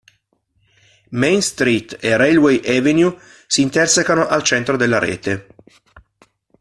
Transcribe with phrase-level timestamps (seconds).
[1.11, 3.15] Main Street e Railway Avenue
[3.45, 5.49] si intersecano al centro della rete.